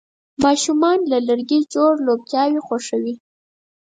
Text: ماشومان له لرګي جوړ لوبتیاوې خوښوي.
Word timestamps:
ماشومان 0.43 0.99
له 1.11 1.17
لرګي 1.27 1.59
جوړ 1.73 1.93
لوبتیاوې 2.07 2.61
خوښوي. 2.67 3.15